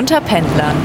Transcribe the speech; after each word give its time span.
unter 0.00 0.22
Pendlern. 0.22 0.76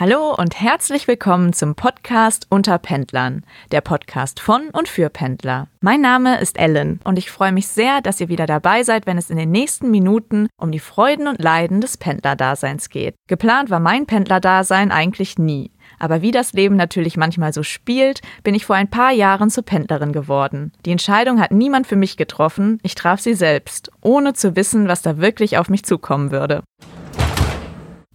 Hallo 0.00 0.34
und 0.34 0.60
herzlich 0.60 1.06
willkommen 1.06 1.52
zum 1.52 1.76
Podcast 1.76 2.48
Unter 2.50 2.78
Pendlern, 2.78 3.44
der 3.70 3.82
Podcast 3.82 4.40
von 4.40 4.70
und 4.70 4.88
für 4.88 5.10
Pendler. 5.10 5.68
Mein 5.80 6.00
Name 6.00 6.40
ist 6.40 6.58
Ellen 6.58 6.98
und 7.04 7.18
ich 7.18 7.30
freue 7.30 7.52
mich 7.52 7.68
sehr, 7.68 8.00
dass 8.00 8.20
ihr 8.20 8.28
wieder 8.28 8.46
dabei 8.46 8.82
seid, 8.82 9.06
wenn 9.06 9.16
es 9.16 9.30
in 9.30 9.36
den 9.36 9.52
nächsten 9.52 9.92
Minuten 9.92 10.48
um 10.60 10.72
die 10.72 10.80
Freuden 10.80 11.28
und 11.28 11.40
Leiden 11.40 11.80
des 11.80 11.96
Pendlerdaseins 11.96 12.88
geht. 12.88 13.14
Geplant 13.28 13.70
war 13.70 13.78
mein 13.78 14.06
Pendlerdasein 14.06 14.90
eigentlich 14.90 15.38
nie. 15.38 15.70
Aber 15.98 16.22
wie 16.22 16.30
das 16.30 16.52
Leben 16.52 16.76
natürlich 16.76 17.16
manchmal 17.16 17.52
so 17.52 17.62
spielt, 17.62 18.20
bin 18.42 18.54
ich 18.54 18.66
vor 18.66 18.76
ein 18.76 18.88
paar 18.88 19.12
Jahren 19.12 19.50
zur 19.50 19.64
Pendlerin 19.64 20.12
geworden. 20.12 20.72
Die 20.84 20.92
Entscheidung 20.92 21.40
hat 21.40 21.52
niemand 21.52 21.86
für 21.86 21.96
mich 21.96 22.16
getroffen, 22.16 22.78
ich 22.82 22.94
traf 22.94 23.20
sie 23.20 23.34
selbst, 23.34 23.90
ohne 24.02 24.32
zu 24.34 24.56
wissen, 24.56 24.88
was 24.88 25.02
da 25.02 25.18
wirklich 25.18 25.58
auf 25.58 25.68
mich 25.68 25.84
zukommen 25.84 26.30
würde. 26.30 26.62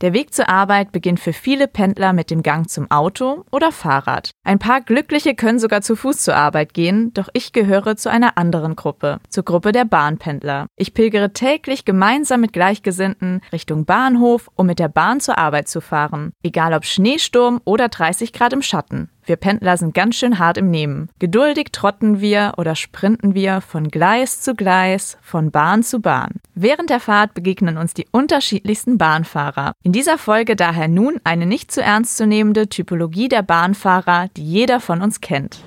Der 0.03 0.12
Weg 0.12 0.34
zur 0.34 0.49
Arbeit 0.49 0.91
beginnt 0.91 1.21
für 1.21 1.31
viele 1.31 1.66
Pendler 1.66 2.11
mit 2.11 2.30
dem 2.30 2.44
Gang 2.44 2.70
zum 2.70 2.91
Auto 2.91 3.45
oder 3.53 3.71
Fahrrad. 3.71 4.31
Ein 4.44 4.59
paar 4.59 4.81
Glückliche 4.81 5.34
können 5.34 5.59
sogar 5.59 5.81
zu 5.81 5.95
Fuß 5.95 6.17
zur 6.17 6.35
Arbeit 6.35 6.73
gehen, 6.73 7.13
doch 7.13 7.30
ich 7.31 7.53
gehöre 7.53 7.95
zu 7.95 8.11
einer 8.11 8.38
anderen 8.38 8.75
Gruppe, 8.75 9.21
zur 9.30 9.45
Gruppe 9.45 9.71
der 9.71 9.85
Bahnpendler. 9.85 10.67
Ich 10.75 10.94
pilgere 10.94 11.31
täglich 11.31 11.85
gemeinsam 11.85 12.41
mit 12.41 12.52
Gleichgesinnten 12.52 13.39
Richtung 13.53 13.85
Bahnhof, 13.85 14.49
um 14.55 14.66
mit 14.66 14.80
der 14.80 14.89
Bahn 14.89 15.21
zur 15.21 15.38
Arbeit 15.38 15.70
zu 15.70 15.80
fahren, 15.80 16.33
egal 16.44 16.73
ob 16.73 16.83
Schneesturm 16.83 17.61
oder 17.63 17.88
30 17.88 18.33
Grad 18.33 18.52
im 18.52 18.61
Schatten. 18.61 19.09
Wir 19.25 19.37
Pendler 19.37 19.77
sind 19.77 19.93
ganz 19.93 20.15
schön 20.15 20.39
hart 20.39 20.57
im 20.57 20.69
Nehmen. 20.69 21.09
Geduldig 21.19 21.67
trotten 21.71 22.19
wir 22.19 22.53
oder 22.57 22.75
sprinten 22.75 23.33
wir 23.33 23.61
von 23.61 23.87
Gleis 23.87 24.41
zu 24.41 24.53
Gleis, 24.53 25.17
von 25.21 25.51
Bahn 25.51 25.83
zu 25.83 26.01
Bahn. 26.01 26.41
Während 26.55 26.89
der 26.89 26.99
Fahrt 26.99 27.33
begegnen 27.33 27.77
uns 27.77 27.93
die 27.93 28.07
unterschiedlichsten 28.11 28.97
Bahnfahrer. 28.97 29.73
In 29.83 29.91
dieser 29.91 30.17
Folge 30.17 30.55
daher 30.55 30.87
nun 30.87 31.19
eine 31.23 31.45
nicht 31.45 31.71
zu 31.71 31.81
ernst 31.81 32.17
zu 32.17 32.27
nehmende 32.27 32.67
Typologie 32.67 33.30
der 33.30 33.43
Bahnfahrer, 33.43 34.27
die 34.35 34.43
jeder 34.43 34.80
von 34.80 35.02
uns 35.02 35.21
kennt. 35.21 35.63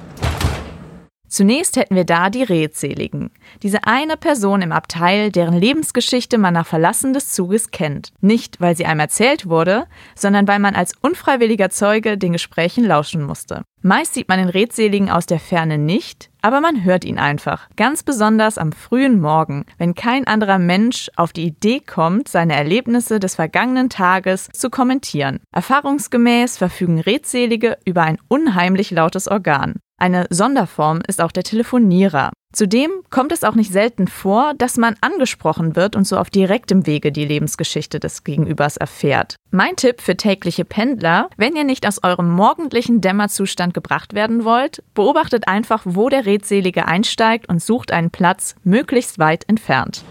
Zunächst 1.29 1.77
hätten 1.77 1.97
wir 1.97 2.05
da 2.05 2.31
die 2.31 2.43
Redseligen. 2.43 3.31
Diese 3.63 3.85
eine 3.85 4.17
Person 4.17 4.63
im 4.63 4.73
Abteil, 4.73 5.31
deren 5.31 5.55
Lebensgeschichte 5.55 6.39
man 6.39 6.55
nach 6.55 6.67
Verlassen 6.67 7.13
des 7.13 7.33
Zuges 7.33 7.71
kennt. 7.71 8.13
Nicht, 8.21 8.61
weil 8.61 8.77
sie 8.77 8.87
einem 8.87 9.01
erzählt 9.01 9.49
wurde, 9.49 9.87
sondern 10.15 10.47
weil 10.47 10.59
man 10.59 10.75
als 10.75 10.93
unfreiwilliger 11.01 11.71
Zeuge 11.71 12.17
den 12.19 12.33
Gesprächen 12.33 12.85
lauschen 12.85 13.23
musste. 13.23 13.63
Meist 13.83 14.15
sieht 14.15 14.29
man 14.29 14.39
den 14.39 14.49
Redseligen 14.49 15.11
aus 15.11 15.27
der 15.27 15.39
Ferne 15.39 15.79
nicht, 15.79 16.31
aber 16.43 16.61
man 16.61 16.83
hört 16.83 17.05
ihn 17.05 17.19
einfach. 17.19 17.69
Ganz 17.77 18.03
besonders 18.03 18.59
am 18.59 18.73
frühen 18.73 19.21
Morgen, 19.21 19.65
wenn 19.79 19.95
kein 19.95 20.27
anderer 20.27 20.59
Mensch 20.59 21.09
auf 21.15 21.33
die 21.33 21.45
Idee 21.45 21.81
kommt, 21.81 22.29
seine 22.29 22.55
Erlebnisse 22.55 23.21
des 23.21 23.37
vergangenen 23.37 23.89
Tages 23.89 24.49
zu 24.53 24.71
kommentieren. 24.71 25.41
Erfahrungsgemäß 25.53 26.59
verfügen 26.59 26.99
Redselige 26.99 27.79
über 27.85 28.03
ein 28.03 28.19
unheimlich 28.29 28.91
lautes 28.91 29.29
Organ. 29.29 29.77
Eine 29.99 30.27
Sonderform 30.29 31.01
ist 31.09 31.23
auch 31.23 31.33
der 31.33 31.43
Telefonierer. 31.43 32.31
Zudem 32.53 32.91
kommt 33.11 33.33
es 33.33 33.45
auch 33.45 33.55
nicht 33.55 33.73
selten 33.73 34.09
vor, 34.09 34.53
dass 34.57 34.77
man 34.77 34.95
angesprochen 35.01 35.75
wird 35.75 35.97
und 35.97 36.07
so 36.07 36.19
auf 36.19 36.29
direktem 36.29 36.87
Wege 36.87 37.13
die 37.13 37.25
Lebensgeschichte 37.25 37.99
des 37.99 38.23
Gegenübers 38.23 38.77
erfährt. 38.77 39.37
Mein 39.51 39.77
Tipp 39.77 40.01
für 40.01 40.17
tägliche 40.17 40.65
Pendler, 40.65 41.31
wenn 41.37 41.57
ihr 41.57 41.65
nicht 41.65 41.87
aus 41.87 42.03
eurem 42.03 42.31
morgendlichen 42.31 43.01
Dämmerzustand 43.01 43.73
gebracht 43.73 44.15
werden 44.15 44.45
wollt, 44.45 44.83
beobachtet 44.95 45.49
einfach, 45.49 45.83
wo 45.85 46.09
der 46.11 46.27
Redselige 46.27 46.87
einsteigt 46.87 47.49
und 47.49 47.63
sucht 47.63 47.91
einen 47.91 48.11
Platz 48.11 48.55
möglichst 48.65 49.19
weit 49.19 49.49
entfernt. 49.49 50.03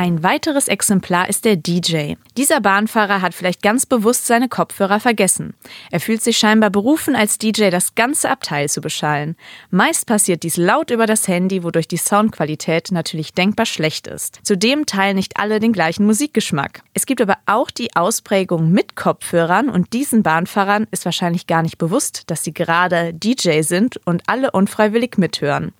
Ein 0.00 0.22
weiteres 0.22 0.68
Exemplar 0.68 1.28
ist 1.28 1.44
der 1.44 1.56
DJ. 1.56 2.14
Dieser 2.36 2.60
Bahnfahrer 2.60 3.20
hat 3.20 3.34
vielleicht 3.34 3.62
ganz 3.62 3.84
bewusst 3.84 4.28
seine 4.28 4.48
Kopfhörer 4.48 5.00
vergessen. 5.00 5.54
Er 5.90 5.98
fühlt 5.98 6.22
sich 6.22 6.38
scheinbar 6.38 6.70
berufen, 6.70 7.16
als 7.16 7.36
DJ 7.36 7.70
das 7.70 7.96
ganze 7.96 8.30
Abteil 8.30 8.68
zu 8.68 8.80
beschallen. 8.80 9.34
Meist 9.72 10.06
passiert 10.06 10.44
dies 10.44 10.56
laut 10.56 10.92
über 10.92 11.06
das 11.06 11.26
Handy, 11.26 11.64
wodurch 11.64 11.88
die 11.88 11.96
Soundqualität 11.96 12.92
natürlich 12.92 13.34
denkbar 13.34 13.66
schlecht 13.66 14.06
ist. 14.06 14.38
Zudem 14.44 14.86
teilen 14.86 15.16
nicht 15.16 15.36
alle 15.36 15.58
den 15.58 15.72
gleichen 15.72 16.06
Musikgeschmack. 16.06 16.84
Es 16.94 17.04
gibt 17.04 17.20
aber 17.20 17.38
auch 17.46 17.72
die 17.72 17.96
Ausprägung 17.96 18.70
mit 18.70 18.94
Kopfhörern 18.94 19.68
und 19.68 19.92
diesen 19.94 20.22
Bahnfahrern 20.22 20.86
ist 20.92 21.06
wahrscheinlich 21.06 21.48
gar 21.48 21.62
nicht 21.62 21.76
bewusst, 21.76 22.30
dass 22.30 22.44
sie 22.44 22.54
gerade 22.54 23.14
DJ 23.14 23.62
sind 23.62 23.96
und 24.06 24.22
alle 24.28 24.52
unfreiwillig 24.52 25.18
mithören 25.18 25.72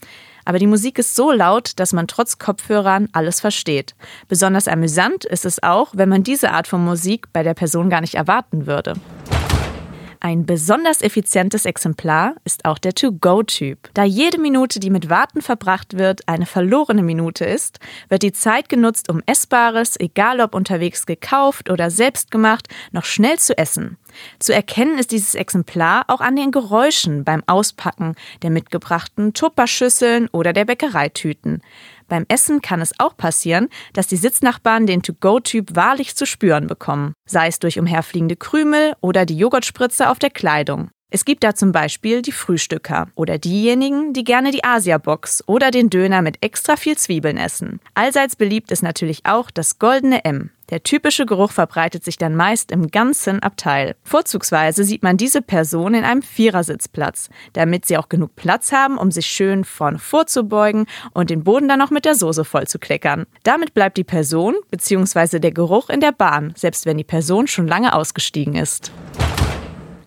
aber 0.49 0.59
die 0.59 0.67
Musik 0.67 0.99
ist 0.99 1.15
so 1.15 1.31
laut, 1.31 1.73
dass 1.77 1.93
man 1.93 2.09
trotz 2.09 2.39
Kopfhörern 2.39 3.11
alles 3.13 3.39
versteht. 3.39 3.95
Besonders 4.29 4.67
amüsant 4.67 5.27
ist 5.27 5.45
es 5.45 5.63
auch, 5.63 5.91
wenn 5.93 6.09
man 6.09 6.23
diese 6.23 6.53
Art 6.53 6.67
von 6.67 6.83
Musik 6.83 7.27
bei 7.35 7.43
der 7.43 7.53
Person 7.53 7.91
gar 7.91 8.01
nicht 8.01 8.15
erwarten 8.15 8.67
würde. 8.67 8.95
Ein 10.21 10.47
besonders 10.47 11.01
effizientes 11.03 11.65
Exemplar 11.65 12.35
ist 12.45 12.65
auch 12.65 12.79
der 12.79 12.93
To-Go-Typ. 12.93 13.91
Da 13.95 14.03
jede 14.03 14.41
Minute, 14.41 14.81
die 14.81 14.91
mit 14.91 15.09
Warten 15.09 15.43
verbracht 15.43 15.97
wird, 15.97 16.27
eine 16.27 16.47
verlorene 16.47 17.05
Minute 17.05 17.45
ist, 17.45 17.79
wird 18.09 18.23
die 18.23 18.33
Zeit 18.33 18.69
genutzt, 18.69 19.11
um 19.11 19.23
Essbares, 19.27 19.95
egal 20.01 20.41
ob 20.41 20.57
unterwegs 20.57 21.07
gekauft 21.07 21.71
oder 21.71 21.91
selbst 21.91 22.33
gemacht, 22.33 22.67
noch 22.91 23.05
schnell 23.05 23.39
zu 23.39 23.57
essen. 23.57 23.97
Zu 24.41 24.53
erkennen 24.53 24.99
ist 24.99 25.13
dieses 25.13 25.37
Exemplar 25.37 26.05
auch 26.09 26.21
an 26.21 26.35
den 26.35 26.51
Geräuschen 26.51 27.23
beim 27.23 27.45
Auspacken 27.47 28.17
der 28.43 28.51
mitgebrachten 28.51 29.35
Tupperschüsseln 29.35 30.29
oder 30.33 30.53
der 30.53 30.65
Bäckereitüten. 30.65 31.63
Beim 32.09 32.25
Essen 32.29 32.63
kann 32.63 32.81
es 32.81 32.93
auch 32.99 33.17
passieren, 33.17 33.69
dass 33.93 34.07
die 34.07 34.17
Sitznachbarn 34.17 34.87
den 34.87 35.03
To-Go-Typ 35.03 35.77
wahrlich 35.77 36.17
zu 36.17 36.27
spüren 36.27 36.67
bekommen, 36.67 37.13
sei 37.27 37.47
es 37.49 37.59
durch 37.59 37.79
umherfliegende 37.79 38.37
Krümel 38.37 38.95
oder 39.01 39.27
die 39.27 39.37
Joghurtspritze 39.37 40.09
auf 40.11 40.19
der 40.19 40.31
Kleidung. 40.31 40.91
Es 41.11 41.25
gibt 41.25 41.43
da 41.43 41.55
zum 41.55 41.73
Beispiel 41.73 42.21
die 42.21 42.33
Frühstücker 42.33 43.09
oder 43.15 43.39
diejenigen, 43.39 44.13
die 44.13 44.25
gerne 44.25 44.51
die 44.51 44.63
Asia-Box 44.63 45.43
oder 45.47 45.71
den 45.71 45.89
Döner 45.89 46.21
mit 46.21 46.37
extra 46.43 46.77
viel 46.77 46.99
Zwiebeln 46.99 47.39
essen. 47.39 47.81
Allseits 47.95 48.37
beliebt 48.37 48.71
ist 48.71 48.83
natürlich 48.83 49.25
auch 49.25 49.51
das 49.51 49.79
goldene 49.79 50.27
M. 50.27 50.51
Der 50.69 50.83
typische 50.83 51.25
Geruch 51.25 51.51
verbreitet 51.51 52.05
sich 52.05 52.19
dann 52.19 52.37
meist 52.37 52.71
im 52.73 52.91
ganzen 52.91 53.43
Abteil. 53.43 53.97
Vorzugsweise 54.05 54.85
sieht 54.85 55.03
man 55.03 55.17
diese 55.17 55.41
Person 55.41 55.95
in 55.95 56.05
einem 56.05 56.21
Vierersitzplatz, 56.21 57.31
damit 57.55 57.87
sie 57.87 57.97
auch 57.97 58.11
genug 58.11 58.37
Platz 58.37 58.71
haben, 58.71 58.99
um 58.99 59.11
sich 59.11 59.29
schön 59.29 59.65
vorn 59.65 59.99
vorzubeugen 59.99 60.85
und 61.15 61.31
den 61.31 61.43
Boden 61.43 61.69
dann 61.69 61.79
noch 61.79 61.91
mit 61.91 62.05
der 62.05 62.17
Soße 62.17 62.45
voll 62.45 62.67
zu 62.67 62.79
kleckern. 62.79 63.25
Damit 63.45 63.73
bleibt 63.73 63.97
die 63.97 64.05
Person 64.05 64.57
bzw. 64.71 65.39
der 65.39 65.53
Geruch 65.53 65.89
in 65.89 66.01
der 66.01 66.13
Bahn, 66.13 66.53
selbst 66.55 66.85
wenn 66.85 66.99
die 66.99 67.05
Person 67.05 67.47
schon 67.47 67.67
lange 67.67 67.95
ausgestiegen 67.95 68.55
ist. 68.55 68.93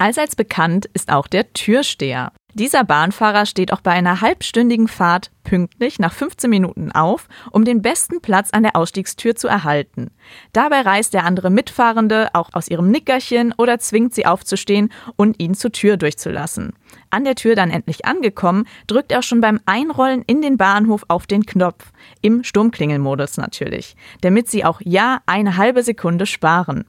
Allseits 0.02 0.36
bekannt 0.36 0.90
ist 0.96 1.12
auch 1.12 1.28
der 1.28 1.54
Türsteher. 1.54 2.32
Dieser 2.56 2.84
Bahnfahrer 2.84 3.46
steht 3.46 3.72
auch 3.72 3.82
bei 3.82 3.92
einer 3.92 4.20
halbstündigen 4.20 4.88
Fahrt 4.88 5.30
pünktlich 5.44 6.00
nach 6.00 6.12
15 6.12 6.50
Minuten 6.50 6.92
auf, 6.92 7.28
um 7.52 7.66
den 7.66 7.84
besten 7.84 8.20
Platz 8.20 8.50
an 8.52 8.64
der 8.64 8.76
Ausstiegstür 8.76 9.36
zu 9.36 9.48
erhalten. 9.48 10.10
Dabei 10.54 10.82
reißt 10.82 11.14
der 11.14 11.24
andere 11.24 11.52
Mitfahrende 11.52 12.30
auch 12.34 12.50
aus 12.54 12.68
ihrem 12.68 12.90
Nickerchen 12.90 13.54
oder 13.60 13.78
zwingt 13.78 14.16
sie 14.16 14.26
aufzustehen 14.26 14.92
und 15.18 15.40
ihn 15.40 15.54
zur 15.54 15.72
Tür 15.72 15.98
durchzulassen. 15.98 16.74
An 17.12 17.24
der 17.24 17.36
Tür 17.36 17.54
dann 17.54 17.70
endlich 17.70 18.04
angekommen, 18.04 18.66
drückt 18.88 19.12
er 19.12 19.22
schon 19.22 19.40
beim 19.40 19.60
Einrollen 19.68 20.24
in 20.26 20.42
den 20.42 20.58
Bahnhof 20.58 21.06
auf 21.10 21.28
den 21.28 21.46
Knopf, 21.46 21.92
im 22.22 22.44
Sturmklingelmodus 22.44 23.38
natürlich, 23.38 23.96
damit 24.22 24.50
sie 24.50 24.66
auch 24.66 24.82
ja 24.84 25.20
eine 25.28 25.58
halbe 25.58 25.84
Sekunde 25.84 26.26
sparen. 26.26 26.86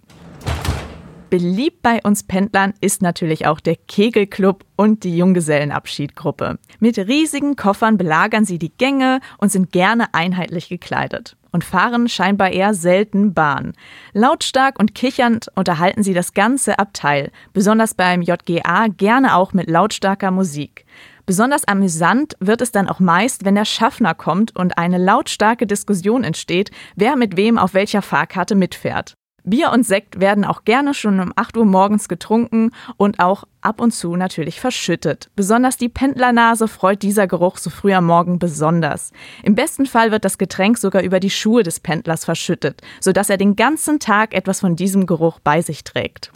Beliebt 1.33 1.81
bei 1.81 1.99
uns 2.03 2.25
Pendlern 2.25 2.75
ist 2.83 3.01
natürlich 3.01 3.47
auch 3.47 3.59
der 3.59 3.77
Kegelclub 3.77 4.67
und 4.77 5.03
die 5.03 5.17
Junggesellenabschiedgruppe. 5.17 6.59
Mit 6.79 6.99
riesigen 6.99 7.57
Koffern 7.57 7.97
belagern 7.97 8.45
sie 8.45 8.59
die 8.59 8.69
Gänge 8.77 9.21
und 9.39 9.51
sind 9.51 9.73
gerne 9.73 10.13
einheitlich 10.13 10.69
gekleidet 10.69 11.39
und 11.51 11.65
fahren 11.65 12.11
scheinbar 12.11 12.51
eher 12.51 12.75
selten 12.75 13.33
Bahn. 13.33 13.73
Lautstark 14.13 14.79
und 14.79 14.95
kichernd 14.95 15.49
unterhalten 15.55 16.03
sie 16.03 16.13
das 16.13 16.35
ganze 16.35 16.79
Abteil, 16.79 17.31
besonders 17.55 17.95
beim 17.95 18.21
JGA 18.21 18.89
gerne 18.89 19.35
auch 19.35 19.55
mit 19.55 19.71
lautstarker 19.71 20.33
Musik. 20.33 20.85
Besonders 21.25 21.67
amüsant 21.67 22.35
wird 22.41 22.61
es 22.61 22.73
dann 22.73 22.91
auch 22.91 23.01
meist, 23.01 23.47
wenn 23.47 23.55
der 23.55 23.65
Schaffner 23.65 24.13
kommt 24.13 24.55
und 24.55 24.77
eine 24.77 24.99
lautstarke 24.99 25.67
Diskussion 25.67 26.25
entsteht, 26.25 26.71
wer 26.95 27.17
mit 27.17 27.39
wem 27.39 27.57
auf 27.57 27.73
welcher 27.73 28.03
Fahrkarte 28.03 28.55
mitfährt. 28.55 29.15
Bier 29.45 29.73
und 29.73 29.85
Sekt 29.85 30.21
werden 30.21 30.45
auch 30.45 30.65
gerne 30.65 30.95
schon 30.95 31.19
um 31.19 31.33
8 31.35 31.57
Uhr 31.57 31.65
morgens 31.65 32.09
getrunken 32.09 32.71
und 32.97 33.19
auch 33.19 33.45
ab 33.61 33.81
und 33.81 33.93
zu 33.93 34.15
natürlich 34.15 34.61
verschüttet. 34.61 35.31
Besonders 35.35 35.77
die 35.77 35.89
Pendlernase 35.89 36.69
freut 36.69 37.03
dieser 37.03 37.27
Geruch 37.27 37.57
so 37.57 37.69
früh 37.69 37.93
am 37.93 38.07
Morgen 38.07 38.39
besonders. 38.39 39.11
Im 39.43 39.57
besten 39.57 39.87
Fall 39.87 40.13
wird 40.13 40.25
das 40.25 40.39
Getränk 40.39 40.79
sogar 40.79 41.03
über 41.03 41.19
die 41.19 41.31
Schuhe 41.31 41.65
des 41.65 41.81
Pendlers 41.81 42.25
verschüttet, 42.25 42.83
sodass 43.01 43.31
er 43.31 43.37
den 43.37 43.57
ganzen 43.57 43.99
Tag 43.99 44.33
etwas 44.35 44.61
von 44.61 44.77
diesem 44.77 45.07
Geruch 45.07 45.41
bei 45.41 45.61
sich 45.61 45.83
trägt. 45.83 46.31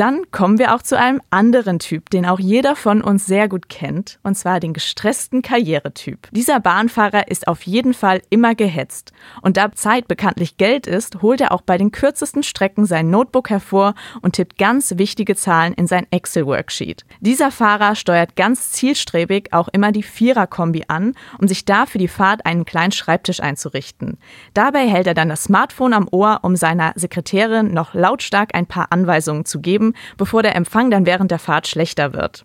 Dann 0.00 0.30
kommen 0.30 0.58
wir 0.58 0.74
auch 0.74 0.80
zu 0.80 0.98
einem 0.98 1.20
anderen 1.28 1.78
Typ, 1.78 2.08
den 2.08 2.24
auch 2.24 2.40
jeder 2.40 2.74
von 2.74 3.02
uns 3.02 3.26
sehr 3.26 3.50
gut 3.50 3.68
kennt, 3.68 4.18
und 4.22 4.34
zwar 4.34 4.58
den 4.58 4.72
gestressten 4.72 5.42
Karrieretyp. 5.42 6.26
Dieser 6.30 6.58
Bahnfahrer 6.58 7.28
ist 7.28 7.46
auf 7.46 7.60
jeden 7.64 7.92
Fall 7.92 8.22
immer 8.30 8.54
gehetzt. 8.54 9.12
Und 9.42 9.58
da 9.58 9.72
Zeit 9.72 10.08
bekanntlich 10.08 10.56
Geld 10.56 10.86
ist, 10.86 11.20
holt 11.20 11.42
er 11.42 11.52
auch 11.52 11.60
bei 11.60 11.76
den 11.76 11.92
kürzesten 11.92 12.42
Strecken 12.42 12.86
sein 12.86 13.10
Notebook 13.10 13.50
hervor 13.50 13.92
und 14.22 14.36
tippt 14.36 14.56
ganz 14.56 14.96
wichtige 14.96 15.36
Zahlen 15.36 15.74
in 15.74 15.86
sein 15.86 16.06
Excel-Worksheet. 16.10 17.04
Dieser 17.20 17.50
Fahrer 17.50 17.94
steuert 17.94 18.36
ganz 18.36 18.72
zielstrebig 18.72 19.52
auch 19.52 19.68
immer 19.68 19.92
die 19.92 20.02
Vierer-Kombi 20.02 20.84
an, 20.88 21.12
um 21.38 21.46
sich 21.46 21.66
da 21.66 21.84
für 21.84 21.98
die 21.98 22.08
Fahrt 22.08 22.46
einen 22.46 22.64
kleinen 22.64 22.92
Schreibtisch 22.92 23.40
einzurichten. 23.40 24.16
Dabei 24.54 24.88
hält 24.88 25.08
er 25.08 25.14
dann 25.14 25.28
das 25.28 25.44
Smartphone 25.44 25.92
am 25.92 26.08
Ohr, 26.10 26.38
um 26.40 26.56
seiner 26.56 26.94
Sekretärin 26.94 27.74
noch 27.74 27.92
lautstark 27.92 28.54
ein 28.54 28.64
paar 28.64 28.86
Anweisungen 28.92 29.44
zu 29.44 29.60
geben, 29.60 29.89
bevor 30.16 30.42
der 30.42 30.56
Empfang 30.56 30.90
dann 30.90 31.06
während 31.06 31.30
der 31.30 31.38
Fahrt 31.38 31.66
schlechter 31.66 32.12
wird. 32.12 32.44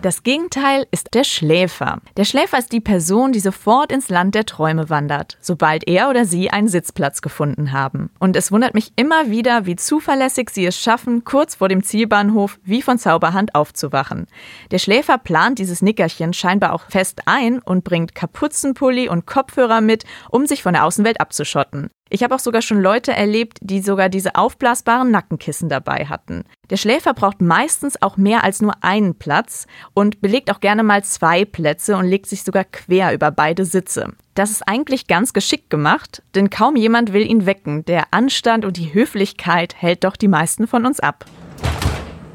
Das 0.00 0.22
Gegenteil 0.22 0.86
ist 0.92 1.08
der 1.14 1.24
Schläfer. 1.24 1.98
Der 2.16 2.24
Schläfer 2.24 2.56
ist 2.56 2.70
die 2.70 2.80
Person, 2.80 3.32
die 3.32 3.40
sofort 3.40 3.90
ins 3.90 4.08
Land 4.08 4.36
der 4.36 4.46
Träume 4.46 4.88
wandert, 4.90 5.36
sobald 5.40 5.88
er 5.88 6.08
oder 6.08 6.24
sie 6.24 6.50
einen 6.50 6.68
Sitzplatz 6.68 7.20
gefunden 7.20 7.72
haben. 7.72 8.10
Und 8.20 8.36
es 8.36 8.52
wundert 8.52 8.74
mich 8.74 8.92
immer 8.94 9.28
wieder, 9.28 9.66
wie 9.66 9.74
zuverlässig 9.74 10.50
sie 10.50 10.66
es 10.66 10.78
schaffen, 10.78 11.24
kurz 11.24 11.56
vor 11.56 11.68
dem 11.68 11.82
Zielbahnhof 11.82 12.60
wie 12.62 12.80
von 12.80 12.96
Zauberhand 12.96 13.56
aufzuwachen. 13.56 14.28
Der 14.70 14.78
Schläfer 14.78 15.18
plant 15.18 15.58
dieses 15.58 15.82
Nickerchen 15.82 16.32
scheinbar 16.32 16.74
auch 16.74 16.84
fest 16.88 17.22
ein 17.26 17.58
und 17.58 17.82
bringt 17.82 18.14
Kapuzenpulli 18.14 19.08
und 19.08 19.26
Kopfhörer 19.26 19.80
mit, 19.80 20.04
um 20.30 20.46
sich 20.46 20.62
von 20.62 20.74
der 20.74 20.84
Außenwelt 20.84 21.20
abzuschotten. 21.20 21.90
Ich 22.10 22.22
habe 22.22 22.34
auch 22.34 22.40
sogar 22.40 22.62
schon 22.62 22.80
Leute 22.80 23.12
erlebt, 23.12 23.58
die 23.60 23.80
sogar 23.80 24.08
diese 24.08 24.34
aufblasbaren 24.34 25.10
Nackenkissen 25.10 25.68
dabei 25.68 26.06
hatten. 26.06 26.44
Der 26.70 26.76
Schläfer 26.76 27.14
braucht 27.14 27.40
meistens 27.40 28.00
auch 28.00 28.16
mehr 28.16 28.44
als 28.44 28.60
nur 28.60 28.72
einen 28.82 29.14
Platz 29.14 29.66
und 29.94 30.20
belegt 30.20 30.50
auch 30.50 30.60
gerne 30.60 30.82
mal 30.82 31.04
zwei 31.04 31.44
Plätze 31.44 31.96
und 31.96 32.06
legt 32.06 32.26
sich 32.26 32.42
sogar 32.42 32.64
quer 32.64 33.12
über 33.14 33.30
beide 33.30 33.64
Sitze. 33.64 34.12
Das 34.34 34.50
ist 34.50 34.62
eigentlich 34.68 35.06
ganz 35.06 35.32
geschickt 35.32 35.70
gemacht, 35.70 36.22
denn 36.34 36.50
kaum 36.50 36.76
jemand 36.76 37.12
will 37.12 37.28
ihn 37.28 37.46
wecken. 37.46 37.84
Der 37.86 38.04
Anstand 38.12 38.64
und 38.64 38.76
die 38.76 38.94
Höflichkeit 38.94 39.74
hält 39.76 40.04
doch 40.04 40.16
die 40.16 40.28
meisten 40.28 40.66
von 40.66 40.86
uns 40.86 41.00
ab. 41.00 41.24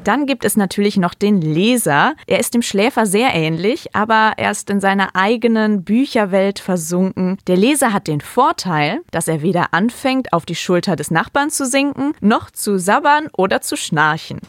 Dann 0.04 0.26
gibt 0.26 0.44
es 0.44 0.56
natürlich 0.56 0.98
noch 0.98 1.14
den 1.14 1.40
Leser. 1.40 2.14
Er 2.26 2.38
ist 2.38 2.52
dem 2.52 2.60
Schläfer 2.60 3.06
sehr 3.06 3.34
ähnlich, 3.34 3.94
aber 3.96 4.34
er 4.36 4.50
ist 4.50 4.68
in 4.68 4.78
seiner 4.78 5.16
eigenen 5.16 5.82
Bücherwelt 5.82 6.58
versunken. 6.58 7.38
Der 7.46 7.56
Leser 7.56 7.94
hat 7.94 8.06
den 8.06 8.20
Vorteil, 8.20 9.00
dass 9.10 9.28
er 9.28 9.40
weder 9.40 9.72
anfängt, 9.72 10.32
auf 10.34 10.44
die 10.44 10.54
Schulter 10.54 10.94
des 10.94 11.10
Nachbarn 11.10 11.48
zu 11.48 11.64
sinken, 11.64 12.12
noch 12.20 12.50
zu 12.50 12.78
sabbern 12.78 13.28
oder 13.32 13.62
zu 13.62 13.76
schnarchen. 13.76 14.40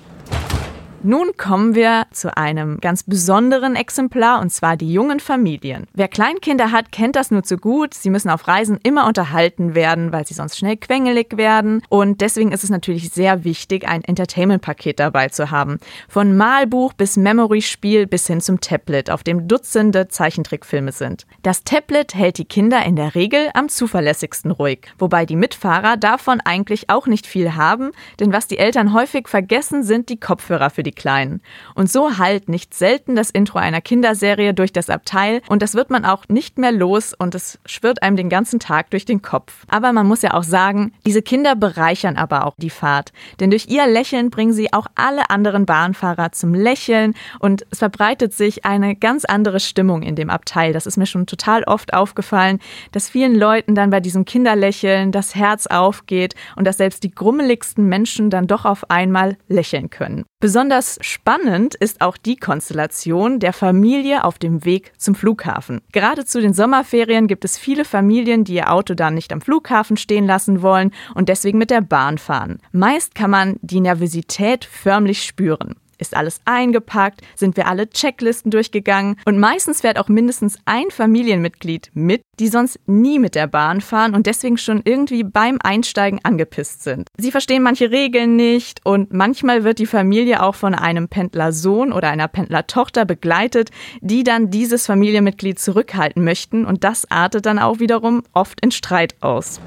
Nun 1.07 1.37
kommen 1.37 1.75
wir 1.75 2.07
zu 2.09 2.35
einem 2.35 2.79
ganz 2.79 3.03
besonderen 3.03 3.75
Exemplar 3.75 4.41
und 4.41 4.49
zwar 4.49 4.75
die 4.75 4.91
jungen 4.91 5.19
Familien. 5.19 5.85
Wer 5.93 6.07
Kleinkinder 6.07 6.71
hat, 6.71 6.91
kennt 6.91 7.15
das 7.15 7.29
nur 7.29 7.43
zu 7.43 7.57
gut. 7.57 7.93
Sie 7.93 8.09
müssen 8.09 8.31
auf 8.31 8.47
Reisen 8.47 8.79
immer 8.81 9.05
unterhalten 9.05 9.75
werden, 9.75 10.11
weil 10.11 10.25
sie 10.25 10.33
sonst 10.33 10.57
schnell 10.57 10.77
quengelig 10.77 11.37
werden. 11.37 11.83
Und 11.89 12.21
deswegen 12.21 12.51
ist 12.51 12.63
es 12.63 12.71
natürlich 12.71 13.11
sehr 13.11 13.43
wichtig, 13.43 13.87
ein 13.87 14.03
Entertainment-Paket 14.03 14.99
dabei 14.99 15.29
zu 15.29 15.51
haben. 15.51 15.77
Von 16.09 16.35
Malbuch 16.35 16.93
bis 16.93 17.17
Memory-Spiel 17.17 18.07
bis 18.07 18.25
hin 18.25 18.41
zum 18.41 18.59
Tablet, 18.59 19.11
auf 19.11 19.21
dem 19.21 19.47
Dutzende 19.47 20.07
Zeichentrickfilme 20.07 20.91
sind. 20.91 21.27
Das 21.43 21.63
Tablet 21.63 22.15
hält 22.15 22.39
die 22.39 22.45
Kinder 22.45 22.83
in 22.83 22.95
der 22.95 23.13
Regel 23.13 23.51
am 23.53 23.69
zuverlässigsten 23.69 24.49
ruhig, 24.49 24.87
wobei 24.97 25.27
die 25.27 25.35
Mitfahrer 25.35 25.97
davon 25.97 26.41
eigentlich 26.43 26.89
auch 26.89 27.05
nicht 27.05 27.27
viel 27.27 27.53
haben, 27.53 27.91
denn 28.19 28.33
was 28.33 28.47
die 28.47 28.57
Eltern 28.57 28.91
häufig 28.91 29.27
vergessen, 29.27 29.83
sind 29.83 30.09
die 30.09 30.19
Kopfhörer 30.19 30.71
für 30.71 30.81
die 30.81 30.94
Kleinen. 30.95 31.41
Und 31.75 31.91
so 31.91 32.17
halt 32.17 32.49
nicht 32.49 32.73
selten 32.73 33.15
das 33.15 33.29
Intro 33.29 33.59
einer 33.59 33.81
Kinderserie 33.81 34.53
durch 34.53 34.73
das 34.73 34.89
Abteil 34.89 35.41
und 35.47 35.61
das 35.61 35.75
wird 35.75 35.89
man 35.89 36.05
auch 36.05 36.23
nicht 36.27 36.57
mehr 36.57 36.71
los 36.71 37.13
und 37.13 37.35
es 37.35 37.59
schwirrt 37.65 38.01
einem 38.01 38.17
den 38.17 38.29
ganzen 38.29 38.59
Tag 38.59 38.89
durch 38.91 39.05
den 39.05 39.21
Kopf. 39.21 39.65
Aber 39.67 39.93
man 39.93 40.07
muss 40.07 40.21
ja 40.21 40.33
auch 40.33 40.43
sagen, 40.43 40.93
diese 41.05 41.21
Kinder 41.21 41.55
bereichern 41.55 42.17
aber 42.17 42.45
auch 42.45 42.55
die 42.57 42.69
Fahrt, 42.69 43.11
denn 43.39 43.49
durch 43.49 43.67
ihr 43.67 43.87
Lächeln 43.87 44.29
bringen 44.29 44.53
sie 44.53 44.73
auch 44.73 44.87
alle 44.95 45.29
anderen 45.29 45.65
Bahnfahrer 45.65 46.31
zum 46.31 46.53
Lächeln 46.53 47.13
und 47.39 47.65
es 47.69 47.79
verbreitet 47.79 48.33
sich 48.33 48.65
eine 48.65 48.95
ganz 48.95 49.25
andere 49.25 49.59
Stimmung 49.59 50.01
in 50.01 50.15
dem 50.15 50.29
Abteil. 50.29 50.73
Das 50.73 50.85
ist 50.85 50.97
mir 50.97 51.05
schon 51.05 51.27
total 51.27 51.63
oft 51.63 51.93
aufgefallen, 51.93 52.59
dass 52.91 53.09
vielen 53.09 53.35
Leuten 53.35 53.75
dann 53.75 53.89
bei 53.89 53.99
diesem 53.99 54.25
Kinderlächeln 54.25 55.11
das 55.11 55.35
Herz 55.35 55.67
aufgeht 55.67 56.35
und 56.55 56.65
dass 56.65 56.77
selbst 56.77 57.03
die 57.03 57.11
grummeligsten 57.11 57.87
Menschen 57.87 58.29
dann 58.29 58.47
doch 58.47 58.65
auf 58.65 58.89
einmal 58.89 59.37
lächeln 59.47 59.89
können. 59.89 60.25
Besonders 60.45 60.99
spannend 61.01 61.73
ist 61.73 62.01
auch 62.01 62.17
die 62.17 62.35
Konstellation 62.35 63.39
der 63.39 63.51
Familie 63.51 64.23
auf 64.25 64.37
dem 64.37 64.63
Weg 64.63 64.91
zum 64.95 65.15
Flughafen. 65.15 65.81
Gerade 65.91 66.23
zu 66.23 66.39
den 66.39 66.53
Sommerferien 66.53 67.25
gibt 67.25 67.45
es 67.45 67.57
viele 67.57 67.83
Familien, 67.83 68.43
die 68.43 68.53
ihr 68.53 68.71
Auto 68.71 68.93
dann 68.93 69.15
nicht 69.15 69.33
am 69.33 69.41
Flughafen 69.41 69.97
stehen 69.97 70.27
lassen 70.27 70.61
wollen 70.61 70.91
und 71.15 71.29
deswegen 71.29 71.57
mit 71.57 71.71
der 71.71 71.81
Bahn 71.81 72.19
fahren. 72.19 72.59
Meist 72.71 73.15
kann 73.15 73.31
man 73.31 73.55
die 73.63 73.79
Nervosität 73.79 74.65
förmlich 74.65 75.23
spüren. 75.23 75.77
Ist 75.97 76.15
alles 76.15 76.39
eingepackt? 76.45 77.21
Sind 77.35 77.57
wir 77.57 77.67
alle 77.67 77.89
Checklisten 77.89 78.51
durchgegangen? 78.51 79.17
Und 79.25 79.39
meistens 79.39 79.81
fährt 79.81 79.99
auch 79.99 80.07
mindestens 80.07 80.57
ein 80.65 80.89
Familienmitglied 80.89 81.91
mit, 81.93 82.21
die 82.39 82.47
sonst 82.47 82.79
nie 82.85 83.19
mit 83.19 83.35
der 83.35 83.47
Bahn 83.47 83.81
fahren 83.81 84.13
und 84.13 84.27
deswegen 84.27 84.57
schon 84.57 84.81
irgendwie 84.83 85.23
beim 85.23 85.57
Einsteigen 85.63 86.19
angepisst 86.23 86.83
sind. 86.83 87.07
Sie 87.17 87.31
verstehen 87.31 87.63
manche 87.63 87.91
Regeln 87.91 88.35
nicht 88.35 88.81
und 88.83 89.13
manchmal 89.13 89.63
wird 89.63 89.79
die 89.79 89.85
Familie 89.85 90.43
auch 90.43 90.55
von 90.55 90.75
einem 90.75 91.07
Pendlersohn 91.07 91.93
oder 91.93 92.09
einer 92.09 92.27
Pendlertochter 92.27 93.05
begleitet, 93.05 93.69
die 94.01 94.23
dann 94.23 94.49
dieses 94.49 94.85
Familienmitglied 94.85 95.59
zurückhalten 95.59 96.23
möchten 96.23 96.65
und 96.65 96.83
das 96.83 97.09
artet 97.09 97.45
dann 97.45 97.59
auch 97.59 97.79
wiederum 97.79 98.23
oft 98.33 98.61
in 98.61 98.71
Streit 98.71 99.15
aus. 99.21 99.59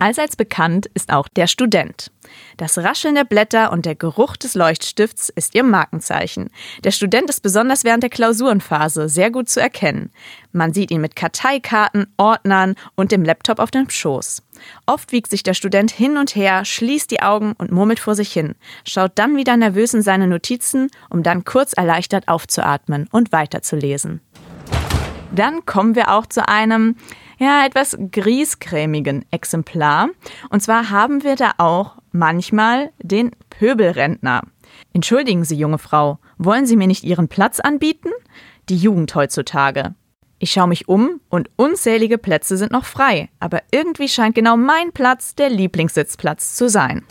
Allseits 0.00 0.34
bekannt 0.34 0.86
ist 0.94 1.12
auch 1.12 1.28
der 1.28 1.46
Student. 1.46 2.10
Das 2.56 2.78
Rascheln 2.78 3.14
der 3.14 3.24
Blätter 3.24 3.70
und 3.70 3.84
der 3.84 3.94
Geruch 3.94 4.34
des 4.36 4.54
Leuchtstifts 4.54 5.28
ist 5.28 5.54
ihr 5.54 5.62
Markenzeichen. 5.62 6.48
Der 6.84 6.90
Student 6.90 7.28
ist 7.28 7.42
besonders 7.42 7.84
während 7.84 8.02
der 8.02 8.08
Klausurenphase 8.08 9.10
sehr 9.10 9.30
gut 9.30 9.50
zu 9.50 9.60
erkennen. 9.60 10.10
Man 10.52 10.72
sieht 10.72 10.90
ihn 10.90 11.02
mit 11.02 11.16
Karteikarten, 11.16 12.06
Ordnern 12.16 12.76
und 12.94 13.12
dem 13.12 13.24
Laptop 13.24 13.58
auf 13.58 13.70
dem 13.70 13.90
Schoß. 13.90 14.42
Oft 14.86 15.12
wiegt 15.12 15.30
sich 15.30 15.42
der 15.42 15.54
Student 15.54 15.90
hin 15.90 16.16
und 16.16 16.34
her, 16.34 16.64
schließt 16.64 17.10
die 17.10 17.20
Augen 17.20 17.52
und 17.58 17.70
murmelt 17.70 18.00
vor 18.00 18.14
sich 18.14 18.32
hin, 18.32 18.54
schaut 18.86 19.12
dann 19.16 19.36
wieder 19.36 19.58
nervös 19.58 19.92
in 19.92 20.00
seine 20.00 20.28
Notizen, 20.28 20.90
um 21.10 21.22
dann 21.22 21.44
kurz 21.44 21.74
erleichtert 21.74 22.26
aufzuatmen 22.26 23.06
und 23.12 23.32
weiterzulesen. 23.32 24.22
Dann 25.32 25.64
kommen 25.64 25.94
wir 25.94 26.10
auch 26.10 26.26
zu 26.26 26.48
einem 26.48 26.96
ja, 27.40 27.64
etwas 27.64 27.96
griescremigen 28.12 29.24
Exemplar. 29.30 30.10
Und 30.50 30.62
zwar 30.62 30.90
haben 30.90 31.24
wir 31.24 31.36
da 31.36 31.52
auch 31.56 31.96
manchmal 32.12 32.90
den 33.02 33.30
Pöbelrentner. 33.48 34.42
Entschuldigen 34.92 35.44
Sie, 35.44 35.56
junge 35.56 35.78
Frau, 35.78 36.18
wollen 36.38 36.66
Sie 36.66 36.76
mir 36.76 36.86
nicht 36.86 37.02
Ihren 37.02 37.28
Platz 37.28 37.58
anbieten? 37.58 38.10
Die 38.68 38.76
Jugend 38.76 39.14
heutzutage. 39.14 39.94
Ich 40.38 40.52
schaue 40.52 40.68
mich 40.68 40.88
um 40.88 41.20
und 41.28 41.50
unzählige 41.56 42.18
Plätze 42.18 42.56
sind 42.56 42.72
noch 42.72 42.84
frei, 42.84 43.30
aber 43.40 43.62
irgendwie 43.70 44.08
scheint 44.08 44.34
genau 44.34 44.56
mein 44.56 44.92
Platz 44.92 45.34
der 45.34 45.50
Lieblingssitzplatz 45.50 46.54
zu 46.54 46.68
sein. 46.68 47.04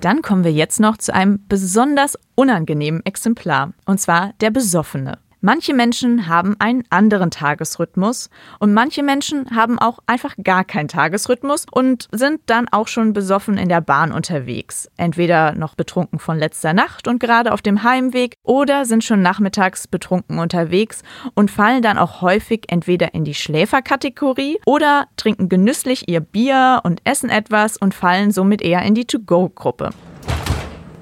Dann 0.00 0.22
kommen 0.22 0.44
wir 0.44 0.52
jetzt 0.52 0.78
noch 0.78 0.98
zu 0.98 1.12
einem 1.12 1.46
besonders 1.48 2.18
unangenehmen 2.34 3.04
Exemplar, 3.04 3.72
und 3.86 3.98
zwar 3.98 4.34
der 4.40 4.50
Besoffene. 4.50 5.18
Manche 5.46 5.74
Menschen 5.74 6.26
haben 6.26 6.56
einen 6.58 6.82
anderen 6.90 7.30
Tagesrhythmus 7.30 8.30
und 8.58 8.74
manche 8.74 9.04
Menschen 9.04 9.54
haben 9.54 9.78
auch 9.78 10.00
einfach 10.04 10.34
gar 10.42 10.64
keinen 10.64 10.88
Tagesrhythmus 10.88 11.66
und 11.70 12.08
sind 12.10 12.40
dann 12.46 12.66
auch 12.68 12.88
schon 12.88 13.12
besoffen 13.12 13.56
in 13.56 13.68
der 13.68 13.80
Bahn 13.80 14.10
unterwegs. 14.10 14.90
Entweder 14.96 15.52
noch 15.52 15.76
betrunken 15.76 16.18
von 16.18 16.36
letzter 16.36 16.72
Nacht 16.72 17.06
und 17.06 17.20
gerade 17.20 17.52
auf 17.52 17.62
dem 17.62 17.84
Heimweg 17.84 18.34
oder 18.42 18.86
sind 18.86 19.04
schon 19.04 19.22
nachmittags 19.22 19.86
betrunken 19.86 20.40
unterwegs 20.40 21.04
und 21.34 21.48
fallen 21.48 21.80
dann 21.80 21.96
auch 21.96 22.22
häufig 22.22 22.64
entweder 22.66 23.14
in 23.14 23.22
die 23.22 23.34
Schläferkategorie 23.34 24.58
oder 24.66 25.06
trinken 25.16 25.48
genüsslich 25.48 26.08
ihr 26.08 26.22
Bier 26.22 26.80
und 26.82 27.02
essen 27.04 27.30
etwas 27.30 27.76
und 27.76 27.94
fallen 27.94 28.32
somit 28.32 28.62
eher 28.62 28.82
in 28.82 28.96
die 28.96 29.04
To-Go-Gruppe. 29.04 29.90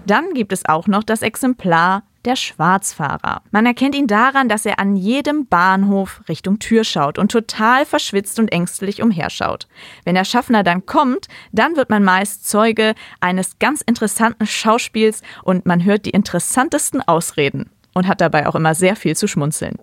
Dann 0.06 0.34
gibt 0.34 0.52
es 0.52 0.66
auch 0.66 0.86
noch 0.86 1.02
das 1.02 1.22
Exemplar 1.22 2.02
der 2.24 2.36
Schwarzfahrer. 2.36 3.42
Man 3.50 3.66
erkennt 3.66 3.94
ihn 3.94 4.06
daran, 4.06 4.48
dass 4.48 4.66
er 4.66 4.78
an 4.78 4.96
jedem 4.96 5.46
Bahnhof 5.46 6.22
Richtung 6.28 6.58
Tür 6.58 6.84
schaut 6.84 7.18
und 7.18 7.30
total 7.30 7.84
verschwitzt 7.84 8.38
und 8.38 8.52
ängstlich 8.52 9.02
umherschaut. 9.02 9.68
Wenn 10.04 10.14
der 10.14 10.24
Schaffner 10.24 10.62
dann 10.62 10.86
kommt, 10.86 11.28
dann 11.52 11.76
wird 11.76 11.90
man 11.90 12.04
meist 12.04 12.48
Zeuge 12.48 12.94
eines 13.20 13.58
ganz 13.58 13.80
interessanten 13.80 14.46
Schauspiels 14.46 15.22
und 15.42 15.66
man 15.66 15.84
hört 15.84 16.06
die 16.06 16.10
interessantesten 16.10 17.00
Ausreden 17.02 17.70
und 17.94 18.08
hat 18.08 18.20
dabei 18.20 18.46
auch 18.48 18.54
immer 18.54 18.74
sehr 18.74 18.96
viel 18.96 19.16
zu 19.16 19.26
schmunzeln. 19.26 19.76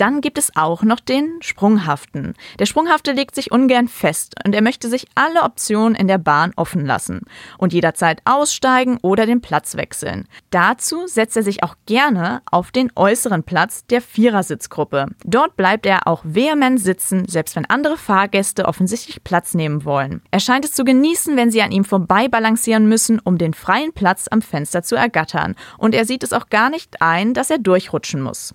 Dann 0.00 0.22
gibt 0.22 0.38
es 0.38 0.56
auch 0.56 0.82
noch 0.82 0.98
den 0.98 1.42
Sprunghaften. 1.42 2.32
Der 2.58 2.64
Sprunghafte 2.64 3.12
legt 3.12 3.34
sich 3.34 3.52
ungern 3.52 3.86
fest 3.86 4.34
und 4.46 4.54
er 4.54 4.62
möchte 4.62 4.88
sich 4.88 5.06
alle 5.14 5.42
Optionen 5.42 5.94
in 5.94 6.08
der 6.08 6.16
Bahn 6.16 6.54
offen 6.56 6.86
lassen 6.86 7.20
und 7.58 7.74
jederzeit 7.74 8.22
aussteigen 8.24 8.96
oder 9.02 9.26
den 9.26 9.42
Platz 9.42 9.76
wechseln. 9.76 10.26
Dazu 10.48 11.06
setzt 11.06 11.36
er 11.36 11.42
sich 11.42 11.62
auch 11.62 11.74
gerne 11.84 12.40
auf 12.50 12.70
den 12.70 12.90
äußeren 12.96 13.42
Platz 13.42 13.84
der 13.88 14.00
Vierersitzgruppe. 14.00 15.08
Dort 15.26 15.58
bleibt 15.58 15.84
er 15.84 16.06
auch 16.06 16.22
vehement 16.24 16.80
sitzen, 16.80 17.28
selbst 17.28 17.54
wenn 17.54 17.66
andere 17.66 17.98
Fahrgäste 17.98 18.64
offensichtlich 18.64 19.22
Platz 19.22 19.52
nehmen 19.52 19.84
wollen. 19.84 20.22
Er 20.30 20.40
scheint 20.40 20.64
es 20.64 20.72
zu 20.72 20.84
genießen, 20.84 21.36
wenn 21.36 21.50
sie 21.50 21.60
an 21.60 21.72
ihm 21.72 21.84
vorbei 21.84 22.26
balancieren 22.26 22.88
müssen, 22.88 23.18
um 23.18 23.36
den 23.36 23.52
freien 23.52 23.92
Platz 23.92 24.28
am 24.30 24.40
Fenster 24.40 24.82
zu 24.82 24.96
ergattern. 24.96 25.56
Und 25.76 25.94
er 25.94 26.06
sieht 26.06 26.22
es 26.22 26.32
auch 26.32 26.48
gar 26.48 26.70
nicht 26.70 27.02
ein, 27.02 27.34
dass 27.34 27.50
er 27.50 27.58
durchrutschen 27.58 28.22
muss. 28.22 28.54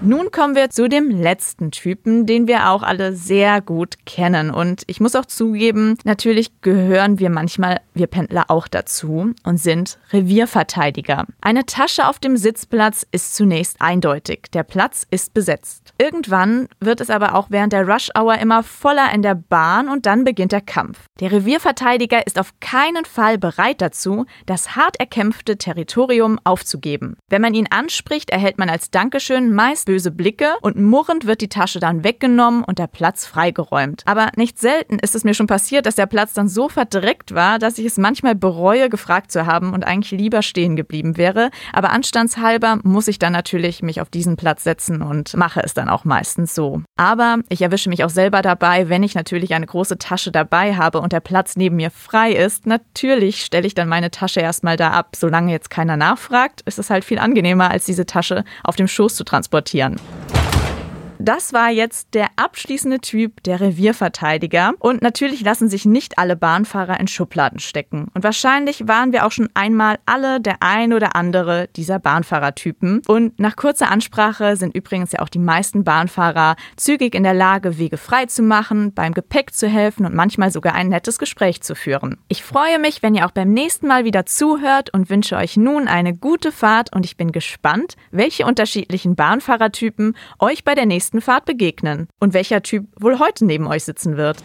Nun 0.00 0.30
kommen 0.30 0.54
wir 0.54 0.70
zu 0.70 0.88
dem 0.88 1.10
letzten 1.10 1.72
Typen, 1.72 2.24
den 2.24 2.46
wir 2.46 2.70
auch 2.70 2.84
alle 2.84 3.14
sehr 3.14 3.60
gut 3.60 3.96
kennen. 4.06 4.50
Und 4.52 4.84
ich 4.86 5.00
muss 5.00 5.16
auch 5.16 5.26
zugeben, 5.26 5.98
natürlich 6.04 6.60
gehören 6.60 7.18
wir 7.18 7.30
manchmal, 7.30 7.80
wir 7.94 8.06
Pendler 8.06 8.44
auch 8.46 8.68
dazu 8.68 9.32
und 9.42 9.56
sind 9.56 9.98
Revierverteidiger. 10.12 11.26
Eine 11.40 11.66
Tasche 11.66 12.06
auf 12.06 12.20
dem 12.20 12.36
Sitzplatz 12.36 13.04
ist 13.10 13.34
zunächst 13.34 13.80
eindeutig. 13.80 14.44
Der 14.54 14.62
Platz 14.62 15.04
ist 15.10 15.34
besetzt. 15.34 15.92
Irgendwann 15.98 16.68
wird 16.78 17.00
es 17.00 17.10
aber 17.10 17.34
auch 17.34 17.48
während 17.50 17.72
der 17.72 17.86
Rush 17.86 18.10
Hour 18.16 18.38
immer 18.38 18.62
voller 18.62 19.12
in 19.12 19.22
der 19.22 19.34
Bahn 19.34 19.88
und 19.88 20.06
dann 20.06 20.22
beginnt 20.22 20.52
der 20.52 20.60
Kampf. 20.60 21.06
Der 21.18 21.32
Revierverteidiger 21.32 22.24
ist 22.24 22.38
auf 22.38 22.52
keinen 22.60 23.04
Fall 23.04 23.36
bereit 23.36 23.80
dazu, 23.80 24.26
das 24.46 24.76
hart 24.76 25.00
erkämpfte 25.00 25.58
Territorium 25.58 26.38
aufzugeben. 26.44 27.16
Wenn 27.28 27.42
man 27.42 27.54
ihn 27.54 27.66
anspricht, 27.68 28.30
erhält 28.30 28.58
man 28.58 28.70
als 28.70 28.92
Dankeschön 28.92 29.52
meist 29.52 29.87
böse 29.88 30.10
Blicke 30.10 30.50
und 30.60 30.76
murrend 30.76 31.26
wird 31.26 31.40
die 31.40 31.48
Tasche 31.48 31.80
dann 31.80 32.04
weggenommen 32.04 32.62
und 32.62 32.78
der 32.78 32.88
Platz 32.88 33.24
freigeräumt. 33.24 34.02
Aber 34.04 34.28
nicht 34.36 34.58
selten 34.58 34.98
ist 34.98 35.14
es 35.14 35.24
mir 35.24 35.32
schon 35.32 35.46
passiert, 35.46 35.86
dass 35.86 35.94
der 35.94 36.04
Platz 36.04 36.34
dann 36.34 36.46
so 36.46 36.68
verdreckt 36.68 37.34
war, 37.34 37.58
dass 37.58 37.78
ich 37.78 37.86
es 37.86 37.96
manchmal 37.96 38.34
bereue, 38.34 38.90
gefragt 38.90 39.32
zu 39.32 39.46
haben 39.46 39.72
und 39.72 39.84
eigentlich 39.84 40.10
lieber 40.10 40.42
stehen 40.42 40.76
geblieben 40.76 41.16
wäre. 41.16 41.50
Aber 41.72 41.88
anstandshalber 41.88 42.80
muss 42.82 43.08
ich 43.08 43.18
dann 43.18 43.32
natürlich 43.32 43.80
mich 43.80 44.02
auf 44.02 44.10
diesen 44.10 44.36
Platz 44.36 44.62
setzen 44.62 45.00
und 45.00 45.34
mache 45.38 45.62
es 45.64 45.72
dann 45.72 45.88
auch 45.88 46.04
meistens 46.04 46.54
so. 46.54 46.82
Aber 46.98 47.38
ich 47.48 47.62
erwische 47.62 47.88
mich 47.88 48.04
auch 48.04 48.10
selber 48.10 48.42
dabei, 48.42 48.90
wenn 48.90 49.02
ich 49.02 49.14
natürlich 49.14 49.54
eine 49.54 49.64
große 49.64 49.96
Tasche 49.96 50.30
dabei 50.30 50.76
habe 50.76 51.00
und 51.00 51.14
der 51.14 51.20
Platz 51.20 51.56
neben 51.56 51.76
mir 51.76 51.90
frei 51.90 52.32
ist. 52.32 52.66
Natürlich 52.66 53.42
stelle 53.42 53.66
ich 53.66 53.72
dann 53.72 53.88
meine 53.88 54.10
Tasche 54.10 54.40
erstmal 54.40 54.76
da 54.76 54.90
ab. 54.90 55.16
Solange 55.16 55.50
jetzt 55.50 55.70
keiner 55.70 55.96
nachfragt, 55.96 56.60
ist 56.66 56.78
es 56.78 56.90
halt 56.90 57.06
viel 57.06 57.18
angenehmer, 57.18 57.70
als 57.70 57.86
diese 57.86 58.04
Tasche 58.04 58.44
auf 58.62 58.76
dem 58.76 58.86
Schoß 58.86 59.16
zu 59.16 59.24
transportieren 59.24 59.77
diskutieren. 59.78 59.96
Das 61.18 61.52
war 61.52 61.70
jetzt 61.70 62.14
der 62.14 62.28
abschließende 62.36 63.00
Typ 63.00 63.42
der 63.42 63.60
Revierverteidiger. 63.60 64.72
Und 64.78 65.02
natürlich 65.02 65.40
lassen 65.40 65.68
sich 65.68 65.84
nicht 65.84 66.18
alle 66.18 66.36
Bahnfahrer 66.36 66.98
in 67.00 67.08
Schubladen 67.08 67.58
stecken. 67.58 68.08
Und 68.14 68.22
wahrscheinlich 68.22 68.86
waren 68.86 69.12
wir 69.12 69.26
auch 69.26 69.32
schon 69.32 69.48
einmal 69.54 69.98
alle 70.06 70.40
der 70.40 70.58
ein 70.60 70.92
oder 70.92 71.16
andere 71.16 71.68
dieser 71.74 71.98
Bahnfahrertypen. 71.98 73.02
Und 73.08 73.38
nach 73.40 73.56
kurzer 73.56 73.90
Ansprache 73.90 74.56
sind 74.56 74.76
übrigens 74.76 75.12
ja 75.12 75.20
auch 75.20 75.28
die 75.28 75.40
meisten 75.40 75.82
Bahnfahrer 75.82 76.54
zügig 76.76 77.14
in 77.14 77.24
der 77.24 77.34
Lage, 77.34 77.78
Wege 77.78 77.96
frei 77.96 78.26
zu 78.26 78.42
machen, 78.42 78.92
beim 78.94 79.12
Gepäck 79.12 79.52
zu 79.52 79.68
helfen 79.68 80.06
und 80.06 80.14
manchmal 80.14 80.52
sogar 80.52 80.74
ein 80.74 80.88
nettes 80.88 81.18
Gespräch 81.18 81.62
zu 81.62 81.74
führen. 81.74 82.18
Ich 82.28 82.44
freue 82.44 82.78
mich, 82.78 83.02
wenn 83.02 83.14
ihr 83.14 83.26
auch 83.26 83.32
beim 83.32 83.52
nächsten 83.52 83.88
Mal 83.88 84.04
wieder 84.04 84.24
zuhört 84.26 84.94
und 84.94 85.10
wünsche 85.10 85.36
euch 85.36 85.56
nun 85.56 85.88
eine 85.88 86.14
gute 86.14 86.52
Fahrt 86.52 86.94
und 86.94 87.04
ich 87.04 87.16
bin 87.16 87.32
gespannt, 87.32 87.96
welche 88.12 88.46
unterschiedlichen 88.46 89.16
Bahnfahrertypen 89.16 90.16
euch 90.38 90.64
bei 90.64 90.74
der 90.74 90.86
nächsten 90.86 91.07
nächsten 91.08 91.22
Fahrt 91.22 91.46
begegnen 91.46 92.08
und 92.20 92.34
welcher 92.34 92.62
Typ 92.62 92.86
wohl 93.00 93.18
heute 93.18 93.46
neben 93.46 93.66
euch 93.66 93.84
sitzen 93.84 94.18
wird. 94.18 94.38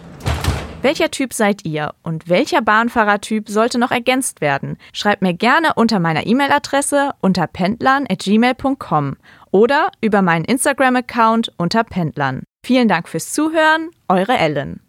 Welcher 0.82 1.12
Typ 1.12 1.34
seid 1.34 1.66
ihr 1.66 1.94
und 2.04 2.30
welcher 2.30 2.62
Bahnfahrertyp 2.62 3.50
sollte 3.50 3.80
noch 3.80 3.92
ergänzt 3.92 4.40
werden? 4.40 4.78
Schreibt 4.94 5.22
mir 5.22 5.34
gerne 5.34 5.74
unter 5.76 6.00
meiner 6.00 6.26
E-Mail-Adresse 6.26 7.12
unter 7.22 7.48
pendlern.gmail.com 7.48 9.18
oder 9.52 9.92
über 10.02 10.22
meinen 10.22 10.46
Instagram-Account 10.46 11.52
unter 11.58 11.84
Pendlern. 11.84 12.44
Vielen 12.66 12.88
Dank 12.88 13.10
fürs 13.10 13.34
Zuhören, 13.34 13.90
eure 14.08 14.38
Ellen. 14.38 14.80